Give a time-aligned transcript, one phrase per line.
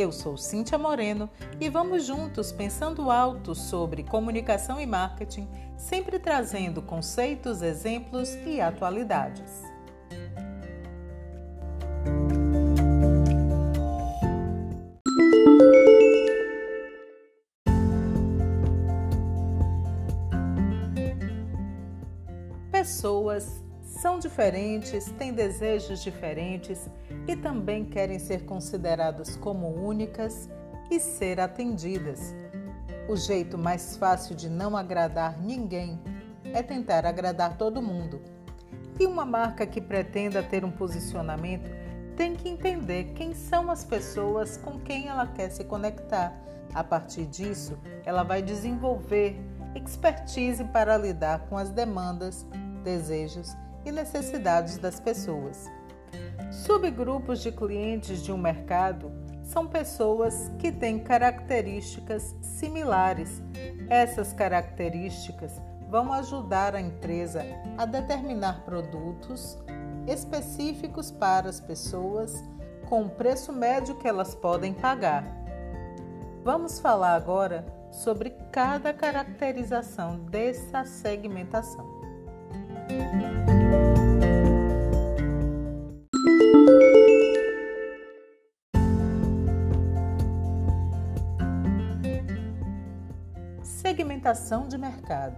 [0.00, 1.28] Eu sou Cíntia Moreno
[1.60, 5.46] e vamos juntos pensando alto sobre comunicação e marketing,
[5.76, 9.62] sempre trazendo conceitos, exemplos e atualidades.
[22.72, 23.62] Pessoas
[24.00, 26.88] são diferentes, têm desejos diferentes
[27.28, 30.48] e também querem ser consideradas como únicas
[30.90, 32.34] e ser atendidas.
[33.10, 36.00] O jeito mais fácil de não agradar ninguém
[36.44, 38.22] é tentar agradar todo mundo.
[38.98, 41.70] E uma marca que pretenda ter um posicionamento
[42.16, 46.34] tem que entender quem são as pessoas com quem ela quer se conectar.
[46.72, 49.36] A partir disso, ela vai desenvolver
[49.74, 52.46] expertise para lidar com as demandas,
[52.82, 55.70] desejos e necessidades das pessoas.
[56.50, 63.42] Subgrupos de clientes de um mercado são pessoas que têm características similares.
[63.88, 67.44] Essas características vão ajudar a empresa
[67.76, 69.58] a determinar produtos
[70.06, 72.42] específicos para as pessoas
[72.88, 75.24] com o preço médio que elas podem pagar.
[76.44, 82.00] Vamos falar agora sobre cada caracterização dessa segmentação.
[94.00, 95.36] Segmentação de mercado.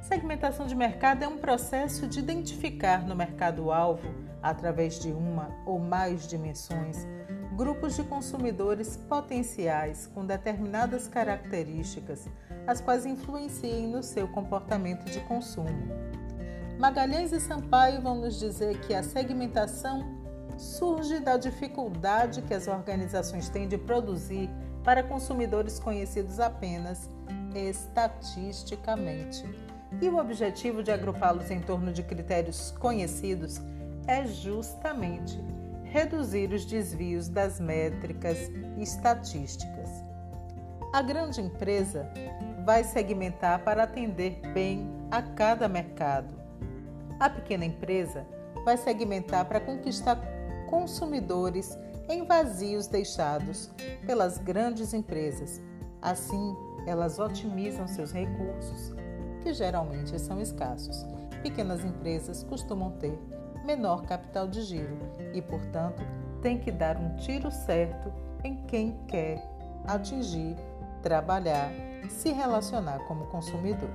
[0.00, 4.08] Segmentação de mercado é um processo de identificar no mercado-alvo,
[4.42, 7.06] através de uma ou mais dimensões,
[7.54, 12.26] grupos de consumidores potenciais com determinadas características,
[12.66, 15.88] as quais influenciem no seu comportamento de consumo.
[16.78, 20.06] Magalhães e Sampaio vão nos dizer que a segmentação
[20.56, 24.48] surge da dificuldade que as organizações têm de produzir
[24.82, 27.10] para consumidores conhecidos apenas
[27.58, 29.44] estatisticamente.
[30.00, 33.60] E o objetivo de agrupá-los em torno de critérios conhecidos
[34.06, 35.38] é justamente
[35.84, 38.38] reduzir os desvios das métricas
[38.78, 39.88] estatísticas.
[40.92, 42.08] A grande empresa
[42.64, 46.38] vai segmentar para atender bem a cada mercado
[47.18, 48.24] a pequena empresa
[48.64, 50.20] vai segmentar para conquistar
[50.68, 51.76] consumidores
[52.08, 53.70] em vazios deixados
[54.06, 55.60] pelas grandes empresas.
[56.00, 58.94] Assim, elas otimizam seus recursos,
[59.42, 61.04] que geralmente são escassos.
[61.42, 63.18] Pequenas empresas costumam ter
[63.64, 64.96] menor capital de giro
[65.34, 66.02] e, portanto,
[66.40, 68.12] têm que dar um tiro certo
[68.44, 69.42] em quem quer
[69.86, 70.56] atingir,
[71.02, 71.70] trabalhar,
[72.08, 73.90] se relacionar como consumidor.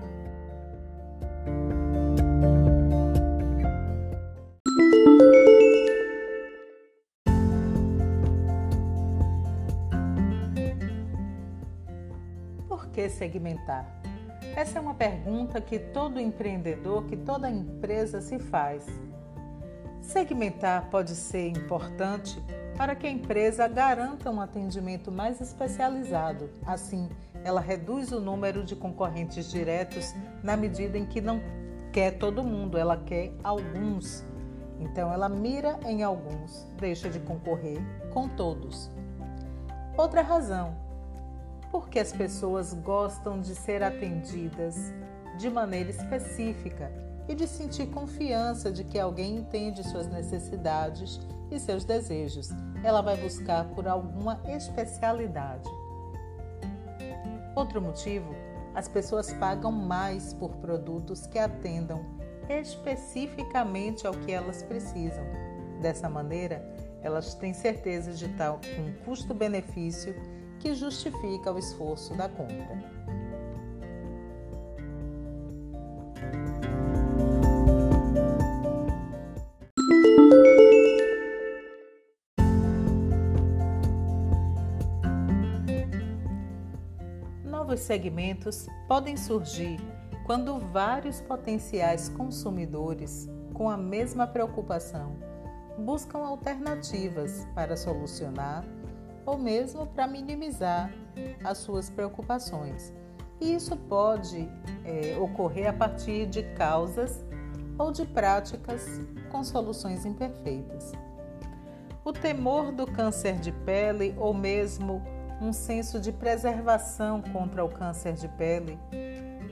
[13.13, 13.87] Segmentar?
[14.55, 18.85] Essa é uma pergunta que todo empreendedor, que toda empresa se faz.
[20.01, 22.43] Segmentar pode ser importante
[22.77, 26.49] para que a empresa garanta um atendimento mais especializado.
[26.65, 27.09] Assim,
[27.43, 30.13] ela reduz o número de concorrentes diretos
[30.43, 31.41] na medida em que não
[31.91, 34.25] quer todo mundo, ela quer alguns.
[34.79, 37.79] Então, ela mira em alguns, deixa de concorrer
[38.11, 38.91] com todos.
[39.95, 40.75] Outra razão
[41.73, 44.93] porque as pessoas gostam de ser atendidas
[45.39, 46.91] de maneira específica
[47.27, 51.19] e de sentir confiança de que alguém entende suas necessidades
[51.49, 52.51] e seus desejos.
[52.83, 55.67] Ela vai buscar por alguma especialidade.
[57.55, 58.35] Outro motivo,
[58.75, 62.05] as pessoas pagam mais por produtos que atendam
[62.47, 65.25] especificamente ao que elas precisam.
[65.81, 66.63] Dessa maneira,
[67.01, 70.13] elas têm certeza de estar com custo-benefício
[70.59, 73.03] que justifica o esforço da compra.
[87.45, 89.79] Novos segmentos podem surgir
[90.25, 95.15] quando vários potenciais consumidores com a mesma preocupação
[95.77, 98.63] buscam alternativas para solucionar
[99.25, 100.91] ou mesmo para minimizar
[101.43, 102.93] as suas preocupações.
[103.39, 104.49] E isso pode
[104.85, 107.23] é, ocorrer a partir de causas
[107.77, 108.85] ou de práticas
[109.31, 110.91] com soluções imperfeitas.
[112.05, 115.01] O temor do câncer de pele ou mesmo
[115.41, 118.77] um senso de preservação contra o câncer de pele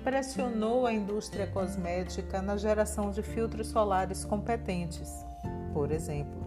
[0.04, 5.26] pressionou a indústria cosmética na geração de filtros solares competentes,
[5.74, 6.41] por exemplo.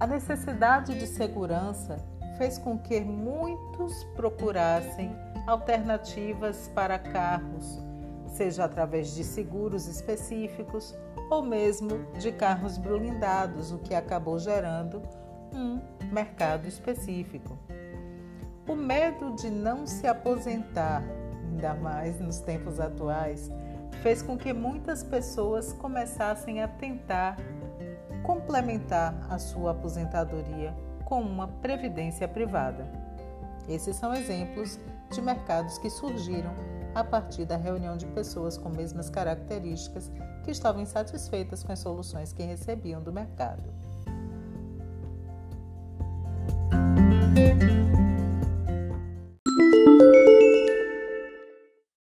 [0.00, 1.96] A necessidade de segurança
[2.36, 5.10] fez com que muitos procurassem
[5.44, 7.82] alternativas para carros,
[8.28, 10.94] seja através de seguros específicos
[11.28, 15.02] ou mesmo de carros blindados, o que acabou gerando
[15.52, 15.80] um
[16.12, 17.58] mercado específico.
[18.68, 21.02] O medo de não se aposentar,
[21.50, 23.50] ainda mais nos tempos atuais,
[24.00, 27.36] fez com que muitas pessoas começassem a tentar
[28.28, 30.76] complementar a sua aposentadoria
[31.06, 32.86] com uma previdência privada.
[33.66, 34.78] Esses são exemplos
[35.10, 36.52] de mercados que surgiram
[36.94, 40.12] a partir da reunião de pessoas com mesmas características
[40.44, 43.72] que estavam insatisfeitas com as soluções que recebiam do mercado.